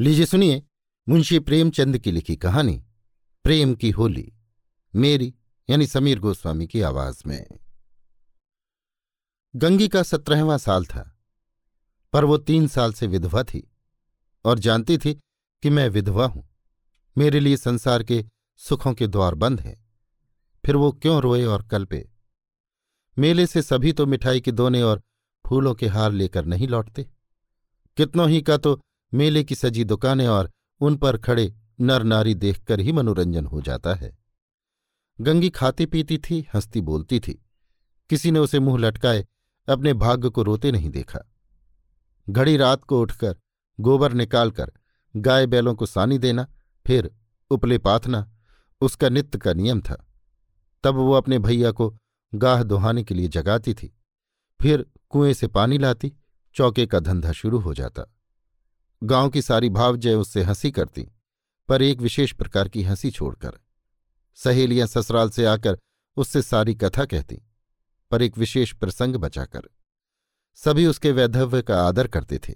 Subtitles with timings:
[0.00, 0.62] लीजिए सुनिए
[1.08, 2.84] मुंशी प्रेमचंद की लिखी कहानी,
[3.44, 4.32] प्रेम की होली,
[4.94, 5.34] मेरी
[5.70, 7.46] यानी समीर गोस्वामी की आवाज़ में।
[9.56, 11.18] गंगी का सत्रहवां साल था,
[12.12, 13.72] पर वो तीन साल से विधवा थी
[14.44, 15.14] और जानती थी
[15.62, 16.48] कि मैं विधवा हूँ।
[17.18, 18.24] मेरे लिए संसार के
[18.56, 19.94] सुखों के द्वार बंद हैं।
[20.66, 22.10] फिर वो क्यों रोए और कल्पे?
[23.18, 25.02] मेले से सभी तो मिठाई के दोने और
[25.46, 27.10] फूलों के हार लेकर नहीं लौटते।
[27.96, 28.80] कितनों ही का तो
[29.14, 30.50] मेले की सजी दुकानें और
[30.80, 34.18] उन पर खड़े नर नारी देखकर ही मनोरंजन हो जाता है।
[35.20, 37.46] गंगी खाती पीती थी, हंसती बोलती थी।
[38.10, 39.26] किसी ने उसे मुँह लटकाए,
[39.68, 41.20] अपने भाग्य को रोते नहीं देखा।
[42.30, 43.36] घड़ी रात को उठकर
[43.80, 44.72] गोबर निकालकर
[45.16, 46.46] गाय बैलों को सानी देना,
[46.86, 47.10] फिर
[47.50, 48.32] उपले पाथना
[48.80, 50.06] उसका नित्य का नियम था।
[50.84, 51.98] तब वो अपने भैया को
[52.34, 53.98] गाह दोहाने के लिए जगाती थी।
[54.62, 56.12] फिर कुएँ से पानी लाती,
[56.54, 58.14] चौके का धंधा शुरू हो जाता।
[59.02, 61.08] गाँव की सारी भावजय उससे हँसी करती,
[61.68, 63.60] पर एक विशेष प्रकार की हँसी छोड़कर।
[64.34, 65.78] सहेलियाँ ससुराल से आकर
[66.16, 67.42] उससे सारी कथा कहती,
[68.10, 69.62] पर एक विशेष प्रसंग बचाकर।
[70.54, 72.54] सभी उसके वैधव्य का आदर करते थे।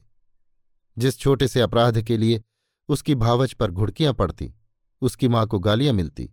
[0.98, 2.42] जिस छोटे से अपराध के लिए
[2.88, 4.54] उसकी भावच पर घुड़कियाँ पड़ती,
[5.00, 6.30] उसकी माँ को गालियाँ मिलती,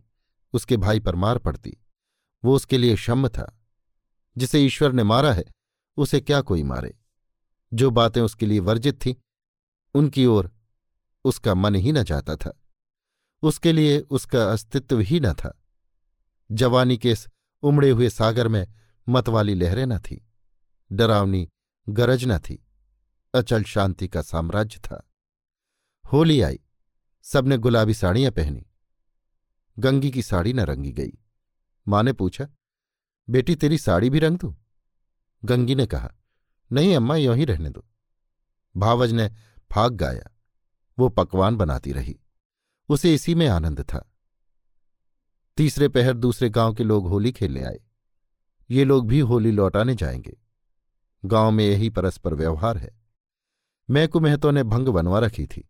[0.54, 1.78] उसके भाई पर मार पड़ती,
[2.45, 3.59] वो उसके लिए शम्म था।
[4.38, 5.45] जिसे ईश्वर ने मारा है,
[5.98, 6.98] उसे क्या कोई मारे?
[7.73, 9.14] जो बातें उसके लिए वर्जित थीं
[9.95, 10.52] उनकी ओर
[11.25, 12.58] उसका मन ही न जाता था।
[13.44, 15.58] उसके लिए उसका अस्तित्व ही न था।
[16.52, 17.28] जवानी के इस
[17.64, 18.67] उमड़े हुए सागर में
[19.08, 20.25] मतवाली लहरें न थी,
[20.92, 21.48] डरावनी
[21.89, 22.64] गरज न थी,
[23.33, 25.09] अचल शांति का साम्राज्य था।
[26.05, 26.59] होली आई,
[27.26, 28.66] सबने गुलाबी साड़ियाँ पहनी,
[29.80, 31.11] गंगी की साड़ी न रंगी गई।
[31.88, 32.48] माँ ने पूछा,
[33.30, 34.55] बेटी, तेरी साड़ी भी रंग दू?
[35.45, 36.11] गंगी ने कहा,
[36.72, 37.86] नहीं, अम्मा, यों ही रहने दो।
[38.78, 39.30] भावज ने
[39.72, 40.38] फाग गाया।
[41.00, 42.19] वो पकवान बनाती रही।
[42.89, 44.11] उसे इसी में आनंद था।
[45.58, 47.80] तीसरे पहर दूसरे गाँव के लोग होली खेलने आए।
[48.70, 50.37] ये लोग भी होली लौटाने जाएँगे।
[51.26, 53.02] गाँव में यही परस्पर व्यवहार है।
[53.89, 55.70] मैकू महतो ने भंग बनवा रखी थी।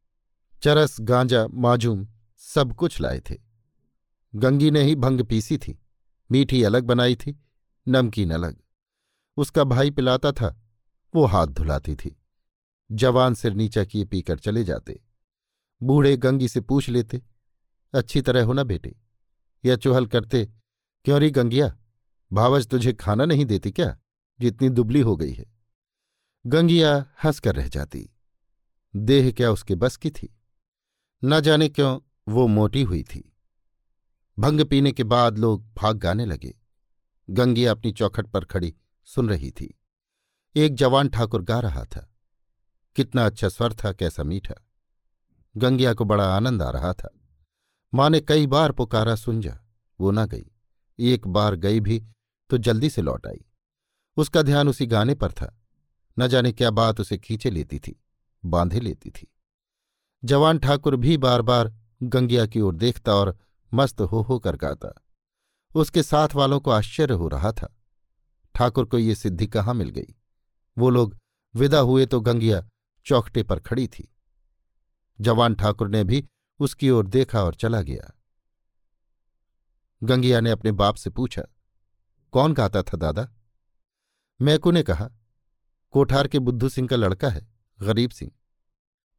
[0.64, 2.08] चरस, गांजा, माजूम
[2.38, 3.36] सब कुछ लाए थे।
[4.36, 5.82] गंगी ने ही भंग पीसी थी।
[6.32, 7.44] मीठी अलग बनाई थी,
[7.88, 8.62] नमकीन अलग।
[9.38, 10.62] उसका भाई पिलाता था,
[11.16, 12.21] वो हाथ धुलाती थी।
[12.92, 15.04] जवान सिर नीचा किए पीकर चले जाते।
[15.84, 17.24] बूढ़े गंगी से पूछ लेते,
[17.94, 18.96] अच्छी तरह हो ना बेटे?
[19.66, 20.46] या चुहल करते,
[21.06, 21.78] क्यों री गंगिया?
[22.34, 23.98] भावज तुझे खाना नहीं देती क्या,
[24.40, 25.46] जितनी दुबली हो गई है?
[26.46, 28.10] गंगिया हंसकर रह जाती।
[28.96, 30.40] देह क्या उसके बस की थी?
[31.24, 33.38] न जाने क्यों वो मोटी हुई थी।
[34.40, 36.56] भंग पीने के बाद लोग भाग गाने लगे।
[37.30, 38.76] गंगिया अपनी चौखट पर खड़ी
[39.06, 39.80] सुन रही थी।
[40.56, 42.11] एक जवान ठाकुर गा रहा था।
[42.96, 44.68] कितना अच्छा स्वर था, कैसा मीठा।
[45.58, 47.14] गंगिया को बड़ा आनंद आ रहा था।
[47.94, 49.60] माँ ने कई बार पुकारा जा
[50.00, 50.46] वो ना गई।
[51.00, 52.04] एक बार गई भी
[52.50, 53.46] तो जल्दी से लौट आई।
[54.18, 55.58] उसका ध्यान उसी गाने पर था।
[56.20, 58.04] न जाने क्या बात उसे खींचे लेती थी,
[58.46, 59.28] बांधे लेती थी।
[60.26, 61.74] जवान ठाकुर भी बार बार
[62.04, 63.38] गंगिया की ओर देखता और
[63.74, 65.02] मस्त हो हो कर गाता।
[65.76, 67.78] उसके साथ वालों को आश्चर्य हो रहा था।
[68.56, 70.16] ठाकुर को ये सिद्धि कहाँ मिल गई?
[70.78, 71.18] वो लोग
[71.56, 72.68] विदा हुए तो गंगिया
[73.06, 74.08] चौखटे पर खड़ी थी।
[75.20, 76.26] जवान ठाकुर ने भी
[76.60, 78.12] उसकी ओर देखा और चला गया।
[80.02, 81.42] गंगिया ने अपने बाप से पूछा,
[82.34, 83.28] कौन गाता था दादा?
[84.40, 85.10] मैकू ने कहा,
[85.94, 87.48] कोठार के बुद्धू सिंह का लड़का है,
[87.80, 88.32] गरीब सिंह।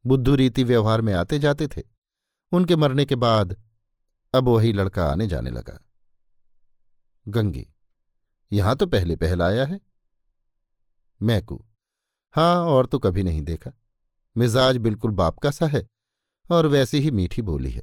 [0.04, 1.82] बुद्धू रीति व्यवहार में आते जाते थे।
[2.52, 3.56] उनके मरने के बाद
[4.34, 5.78] अब वही लड़का आने जाने लगा।
[7.26, 7.66] गंगी,
[8.52, 9.80] यहाँ तो पहले पहल आया है।
[11.20, 11.64] मैकू
[12.34, 13.70] हाँ और तो कभी नहीं देखा।
[14.36, 15.86] मिजाज बिल्कुल बाप का सा है,
[16.50, 17.82] और वैसी ही मीठी बोली है।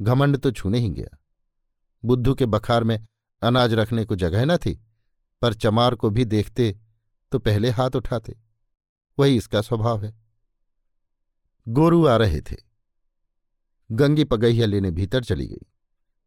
[0.00, 1.18] घमंड तो छूने ही गया।
[2.04, 3.06] बुद्धू के बखार में
[3.42, 4.74] अनाज रखने को जगह न थी,
[5.42, 6.78] पर चमार को भी देखते
[7.32, 8.36] तो पहले हाथ उठाते।
[9.18, 10.14] वही इसका स्वभाव है।
[11.68, 12.56] गोरू आ रहे थे।
[13.90, 15.66] गंगी पगहिया लेने भीतर चली गई।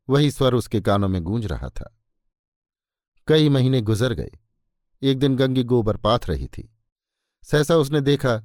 [0.10, 1.98] वही स्वर उसके कानों में गूंज रहा था।
[3.28, 4.32] कई महीने गुजर गए।
[5.02, 6.76] एक दिन गंगी गोबर पाथ रही थी।
[7.42, 8.44] सहसा उसने देखा,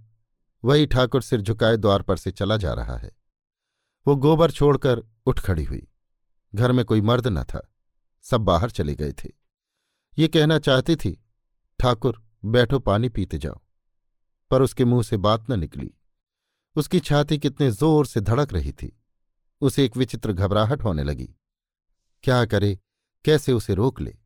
[0.65, 3.11] वही ठाकुर सिर झुकाए द्वार पर से चला जा रहा है।
[4.07, 5.89] वो गोबर छोड़कर उठ खड़ी हुई।
[6.55, 7.73] घर में कोई मर्द न था,
[8.23, 9.29] सब बाहर चले गए थे।
[10.19, 11.25] ये कहना चाहती थी,
[11.81, 13.61] ठाकुर, बैठो पानी पीते जाओ।
[14.51, 15.95] पर उसके मुँह से बात न निकली।
[16.77, 19.03] उसकी छाती कितने ज़ोर से धड़क रही थी।
[19.61, 21.35] उसे एक विचित्र घबराहट होने लगी।
[22.23, 22.79] क्या करे,
[23.25, 24.17] कैसे उसे रोक ले?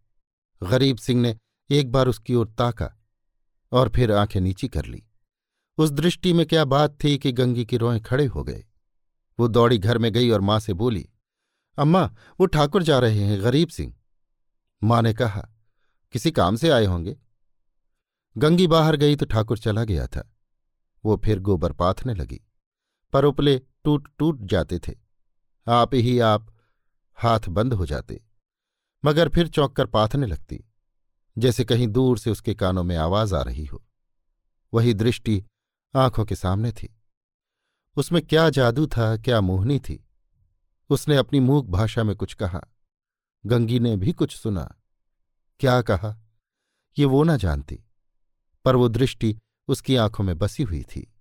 [0.62, 1.38] गरीब सिंह ने
[1.70, 2.97] एक बार उसकी ओर ताका।
[3.72, 5.02] और फिर आँखें नीची कर ली।
[5.78, 8.64] उस दृष्टि में क्या बात थी कि गंगी की रोएँ खड़े हो गए।
[9.38, 11.08] वो दौड़ी घर में गई और माँ से बोली,
[11.78, 12.04] अम्मा,
[12.40, 13.94] वो ठाकुर जा रहे हैं, गरीब सिंह।
[14.82, 15.48] माँ ने कहा,
[16.14, 17.16] किसी काम से आए होंगे?
[18.36, 20.28] गंगी बाहर गई तो ठाकुर चला गया था।
[21.04, 22.40] वो फिर गोबर पाथने लगी,
[23.12, 24.94] पर उपले टूट टूट जाते थे।
[25.66, 26.54] आप ही आप
[27.18, 28.20] हाथ बंद हो जाते,
[29.04, 30.64] मगर फिर चौंक कर पाथने लगती।
[31.38, 33.84] जैसे कहीं दूर से उसके कानों में आवाज़ आ रही हो।
[34.74, 35.44] वही दृष्टि
[35.96, 37.00] आँखों के सामने थी।
[37.96, 40.04] उसमें क्या जादू था, क्या मोहनी थी?
[40.90, 42.60] उसने अपनी मूक भाषा में कुछ कहा।
[43.46, 44.76] गंगी ने भी कुछ सुना।
[45.60, 46.20] क्या कहा?
[46.98, 47.84] ये वो न जानती।
[48.64, 49.38] पर वो दृष्टि
[49.68, 51.14] उसकी आँखों में बसी हुई थी।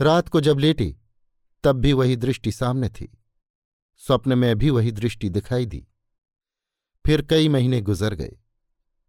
[0.00, 0.96] रात को जब लेटी,
[1.64, 3.18] तब भी वही दृष्टि सामने थी।
[3.96, 5.86] स्वप्न में भी वही दृष्टि दिखाई दी।
[7.06, 8.36] फिर कई महीने गुजर गए।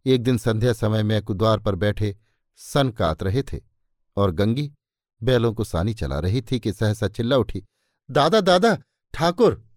[0.06, 2.16] एक दिन संध्या समय में कुद्वार पर बैठे
[2.56, 3.60] सन कात रहे थे
[4.16, 4.72] और गंगी
[5.22, 7.64] बैलों को सानी चला रही थी कि सहसा चिल्ला उठी,
[8.10, 8.78] दादा दादा,
[9.14, 9.68] ठाकुर!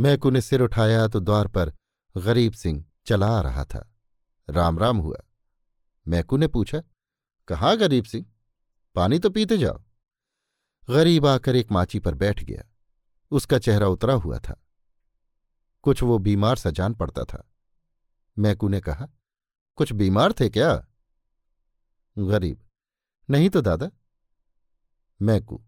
[0.00, 1.74] मैकू ने सिर उठाया तो द्वार पर
[2.16, 3.94] गरीब सिंह चला आ रहा था।
[4.50, 5.16] राम राम हुआ।
[6.08, 6.82] मैकू ने पूछा,
[7.48, 8.26] कहाँ गरीब सिंह?
[8.94, 9.82] पानी तो पीते जाओ।
[10.90, 12.62] गरीब आकर एक माची पर बैठ गया।
[13.30, 14.62] उसका चेहरा उतरा हुआ था।
[15.82, 17.48] कुछ वो बीमार सा जान पड़ता था।
[18.38, 19.08] मैकू ने कहा,
[19.76, 20.86] कुछ बीमार थे क्या?
[22.18, 22.62] गरीब।
[23.30, 23.90] नहीं तो दादा।
[25.22, 25.62] मैकू,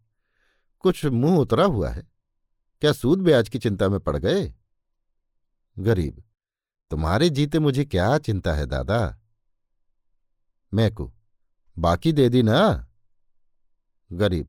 [0.79, 2.07] कुछ मुँह उतरा हुआ है।
[2.81, 4.55] क्या सूद ब्याज की चिंता में पड़ गए?
[5.79, 6.23] गरीब।
[6.91, 9.19] तुम्हारे जीते मुझे क्या चिंता है दादा?
[10.75, 11.13] मैकू,
[11.79, 12.89] बाकी दे दी ना?
[14.13, 14.49] गरीब।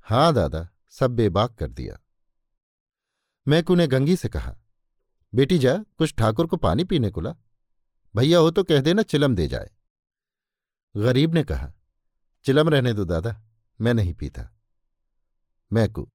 [0.00, 1.98] हाँ दादा, सब बेबाक कर दिया।
[3.48, 4.56] मैकू ने गंगी से कहा,
[5.34, 7.34] बेटी जा, कुछ ठाकुर को पानी पीने को ला।
[8.16, 9.70] भैया हो तो कह देना चिलम दे जाए।
[10.96, 11.72] गरीब ने कहा,
[12.44, 13.42] चिलम रहने दो दादा,
[13.80, 14.56] मैं नहीं पीता।
[15.72, 16.10] मैकू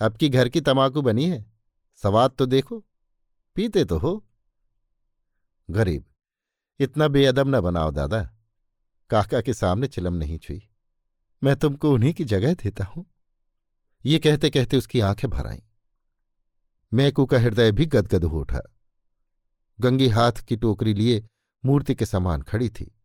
[0.00, 1.52] अब की घर की तमाकू बनी है,
[1.96, 2.84] सवाद तो देखो,
[3.54, 4.26] पीते तो हो।
[5.70, 6.04] गरीब,
[6.80, 8.22] इतना बेअदब न बनाओ दादा,
[9.10, 10.68] काका के सामने चिलम नहीं छुई।
[11.44, 13.06] मैं तुमको उन्हीं की जगह देता हूँ।
[14.04, 15.60] ये कहते कहते उसकी आँखें भर आईं।
[16.92, 18.60] मैकू का हृदय भी गदगद हो उठा।
[19.80, 21.26] गंगी हाथ की टोकरी लिए
[21.64, 23.00] मूर्ति के समान खड़ी थी।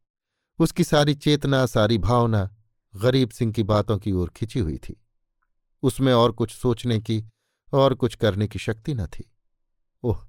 [0.60, 2.56] उसकी सारी चेतना, सारी भावना
[2.96, 5.06] गरीब सिंह की बातों की ओर खिंची हुई थी।
[5.84, 7.26] उसमें और कुछ सोचने की
[7.74, 9.32] और कुछ करने की शक्ति न थी।
[10.04, 10.28] ओह,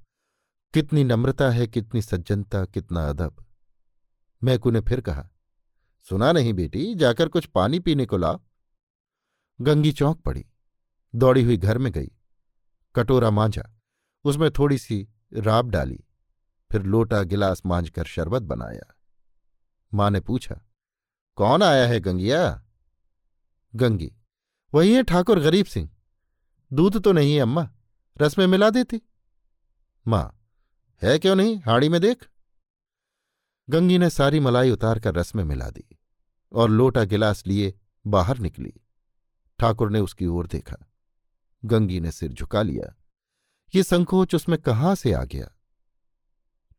[0.75, 3.45] कितनी नम्रता है, कितनी सज्जनता, कितना अदब।
[4.43, 5.29] मैकू ने फिर कहा,
[6.03, 8.41] सुना नहीं बेटी, जाकर कुछ पानी पीने को लाओ।
[9.61, 10.47] गंगी चौंक पड़ी,
[11.15, 12.11] दौड़ी हुई घर में गई।
[12.95, 13.77] कटोरा मांझा,
[14.25, 16.04] उसमें थोड़ी सी राब डाली।
[16.75, 18.95] फिर लोटा गिलास मांझ कर शरबत बनाया।
[19.95, 20.55] माँ ने पूछा,
[21.37, 22.63] कौन आया है गंगिया?
[23.75, 24.11] गंगी?
[24.75, 25.91] वही है ठाकुर गरीब सिंह।
[26.73, 27.69] दूध तो नहीं है अम्मा,
[28.21, 29.03] रस में मिला देती।
[30.07, 30.51] माँ,
[31.03, 31.61] है क्यों नहीं?
[31.61, 32.29] हाड़ी में देख।
[33.71, 35.99] गंगी ने सारी मलाई उतार कर रस में मिला दी
[36.53, 37.75] और लोटा गिलास लिए
[38.07, 38.75] बाहर निकली।
[39.59, 40.77] ठाकुर ने उसकी ओर देखा।
[41.65, 42.95] गंगी ने सिर झुका लिया।
[43.75, 45.54] ये संकोच उसमें कहाँ से आ गया?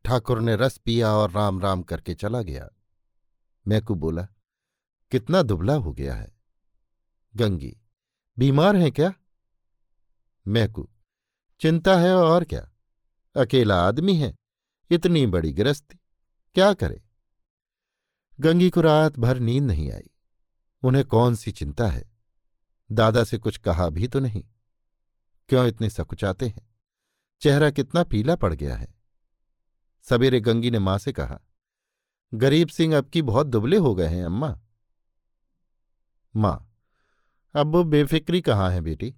[0.06, 2.68] ठाकुर ने रस पिया और राम राम करके चला गया।
[3.68, 4.28] मैकू बोला,
[5.10, 6.36] कितना दुबला हो गया है।
[7.36, 7.76] गंगी,
[8.38, 9.14] बीमार है क्या?
[10.48, 10.88] मैकू,
[11.60, 12.70] चिंता है और क्या?
[13.36, 14.34] अकेला आदमी है,
[14.90, 15.98] इतनी बड़ी गिरस्ती
[16.54, 17.02] क्या करे?
[18.40, 20.10] गंगी को रात भर नींद नहीं आई।
[20.82, 22.10] उन्हें कौन सी चिंता है?
[22.92, 24.44] दादा से कुछ कहा भी तो नहीं।
[25.48, 26.74] क्यों इतने सकुचाते हैं?
[27.40, 28.95] चेहरा कितना पीला पड़ गया है।
[30.08, 31.40] सवेरे गंगी ने माँ से कहा,
[32.34, 34.58] गरीब सिंह अब की बहुत दुबले हो गए हैं, अम्मा।
[36.36, 36.72] माँ,
[37.54, 39.14] अब वो बेफिक्री कहाँ है बेटी?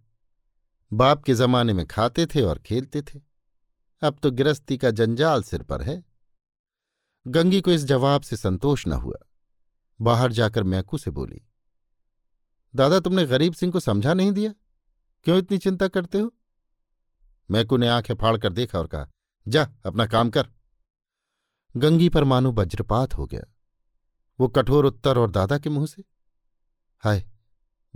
[0.92, 3.20] बाप के जमाने में खाते थे और खेलते थे।
[4.02, 6.02] अब तो गिरस्ती का जंजाल सिर पर है।
[7.26, 9.16] गंगी को इस जवाब से संतोष न हुआ।
[10.00, 11.40] बाहर जाकर मैकू से बोली,
[12.74, 14.52] दादा, तुमने गरीब सिंह को समझा नहीं दिया?
[15.26, 16.32] क्यों इतनी चिंता करते हो?
[17.50, 19.08] मैकू ने आँखें फाड़कर देखा और कहा,
[19.48, 20.48] जा, अपना काम कर।
[21.78, 23.42] गंगी पर मानो वज्रपात हो गया।
[24.38, 26.04] वो कठोर उत्तर और दादा के मुँह से,
[27.02, 27.24] हाय,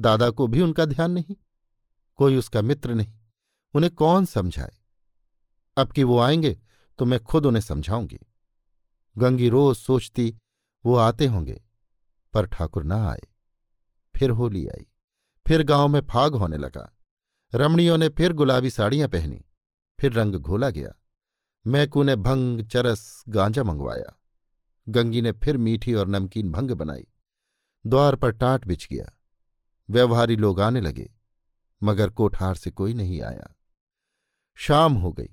[0.00, 1.36] दादा को भी उनका ध्यान नहीं,
[2.16, 3.14] कोई उसका मित्र नहीं,
[3.74, 4.76] उन्हें कौन समझाए?
[5.76, 6.58] अब कि वो आएँगे
[6.98, 8.18] तो मैं खुद उन्हें समझाऊँगी
[9.18, 10.34] गंगी रोज सोचती,
[10.84, 11.60] वो आते होंगे,
[12.34, 13.22] पर ठाकुर ना आए।
[14.14, 14.86] फिर होली आई,
[15.46, 16.92] फिर गाँव में फाग होने लगा।
[17.52, 19.44] रमणियों ने फिर गुलाबी साड़ियाँ पहनी,
[19.98, 20.92] फिर रंग घोला गया।
[21.66, 24.20] मैकू ने भंग, चरस, गांजा मंगवाया।
[24.88, 27.06] गंगी ने फिर मीठी और नमकीन भंग बनाई।
[27.86, 29.18] द्वार पर टाट बिछ गया।
[29.90, 31.10] व्यवहारी लोग आने लगे,
[31.82, 33.56] मगर कोठार से कोई नहीं आया।
[34.54, 35.28] शाम हो गई,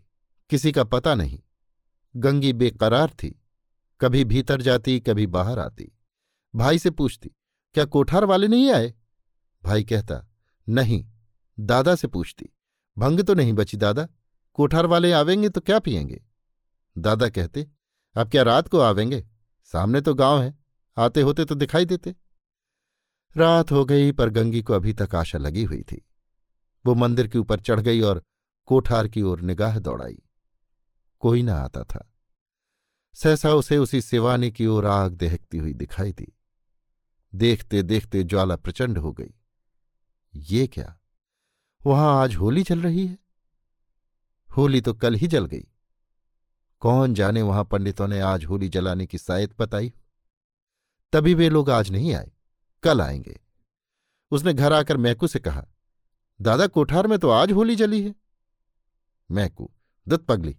[0.50, 1.42] किसी का पता नहीं।
[2.16, 3.42] गंगी बेकरार थी,
[4.02, 5.92] कभी भीतर जाती, कभी बाहर आती।
[6.56, 7.32] भाई से पूछती,
[7.74, 8.94] क्या कोठार वाले नहीं आए?
[9.64, 10.28] भाई कहता,
[10.70, 11.06] नहीं।
[11.60, 12.50] दादा से पूछती,
[12.98, 14.08] भंग तो नहीं बची दादा?
[14.60, 16.24] कोठार वाले आवेंगे तो क्या पियेंगे?
[16.98, 17.68] दादा कहते,
[18.16, 19.28] अब क्या रात को आवेंगे?
[19.64, 20.60] सामने तो गाँव है,
[20.98, 22.16] आते होते तो दिखाई देते।
[23.38, 26.06] रात हो गई, पर गंगी को अभी तक आशा लगी हुई थी।
[26.86, 28.24] वो मंदिर के ऊपर चढ़ गई और
[28.66, 30.22] कोठार की ओर निगाह दौड़ाई।
[31.20, 32.14] कोई ना आता था।
[33.14, 36.38] सहसा उसे उसी सिवानी की ओर आग दहकती हुई दिखाई दी।
[37.36, 39.34] देखते देखते ज्वाला प्रचंड हो गई।
[40.36, 41.00] ये क्या?
[41.86, 43.29] वहाँ आज होली चल रही है?
[44.50, 45.64] होली तो कल ही जल गई।
[46.82, 49.94] कौन जाने वहाँ पंडितों ने आज होली जलाने की शायद बताई
[51.14, 52.32] तभी वे लोग आज नहीं आए,
[52.84, 53.40] कल आएँगे।
[54.32, 55.66] उसने घर आकर मैकू से कहा,
[56.40, 58.14] दादा, कोठार में तो आज होली जली है।
[59.30, 59.70] मैकू,
[60.08, 60.56] दुत पगली,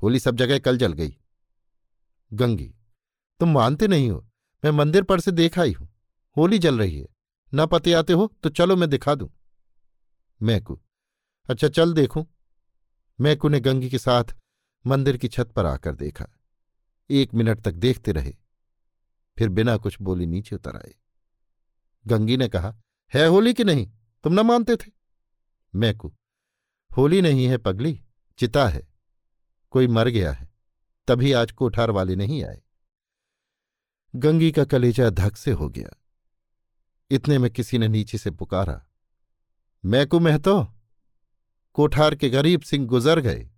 [0.00, 1.16] होली सब जगह कल जल गई।
[2.30, 2.72] गंगी,
[3.40, 4.18] तुम मानते नहीं हो,
[4.64, 5.88] मैं मंदिर पर से देख आई हूँ,
[6.36, 7.06] होली जल रही है।
[7.52, 9.30] न पते आते हो तो चलो मैं दिखा दूँ।
[10.40, 10.80] मैकू
[11.48, 12.26] अच्छा चल देखूँ।
[13.20, 14.24] मैकू ने गंगी के साथ
[14.86, 16.26] मंदिर की छत पर आकर देखा।
[17.10, 18.36] एक मिनट तक देखते रहे,
[19.38, 20.94] फिर बिना कुछ बोली नीचे उतर आए।
[22.06, 22.76] गंगी ने कहा,
[23.14, 23.92] है होली कि नहीं?
[24.24, 24.90] तुम न मानते थे?
[25.74, 26.14] मैकू
[26.96, 28.00] होली नहीं है पगली,
[28.38, 28.88] चिता है।
[29.70, 30.48] कोई मर गया है,
[31.08, 32.62] तभी आज कोठार वाले नहीं आए।
[34.16, 35.90] गंगी का कलेजा धक से हो गया।
[37.10, 38.86] इतने में किसी ने नीचे से पुकारा
[39.84, 40.73] मैकू महतो?
[41.74, 43.50] कोठार के गरीब सिंह गुजर गए।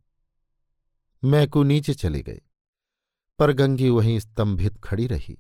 [1.25, 2.41] मैकू नीचे चले गए
[3.39, 5.39] पर गंगी वहीं स्तंभित खड़ी रही।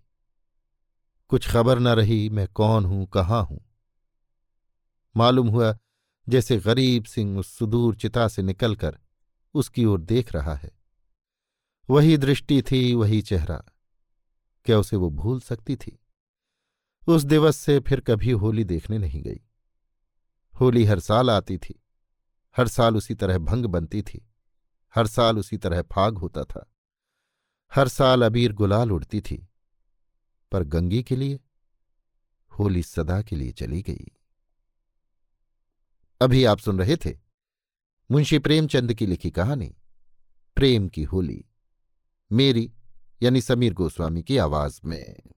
[1.29, 3.65] कुछ खबर न रही मैं कौन हूँ, कहाँ हूँ।
[5.17, 5.79] मालूम हुआ
[6.29, 8.99] जैसे गरीब सिंह उस सुदूर चिता से निकलकर
[9.55, 10.71] उसकी ओर देख रहा है।
[11.91, 13.65] वही दृष्टि थी, वही चेहरा।
[14.65, 15.99] क्या उसे वो भूल सकती थी?
[17.09, 19.41] उस दिवस से फिर कभी होली देखने नहीं गई।
[20.61, 21.83] होली हर साल आती थी।
[22.57, 24.27] हर साल उसी तरह भंग बनती थी,
[24.95, 26.71] हर साल उसी तरह फाग होता था,
[27.73, 29.49] हर साल अबीर गुलाल उड़ती थी,
[30.53, 31.41] पर गंगी के लिए,
[32.53, 34.07] होली सदा के लिए चली गई।
[36.21, 37.19] अभी आप सुन रहे थे
[38.11, 39.75] मुंशी प्रेमचंद की लिखी कहानी,
[40.57, 41.45] प्रेम की होली,
[42.31, 42.73] मेरी
[43.23, 45.33] यानी समीर गोस्वामी की आवाज़ में।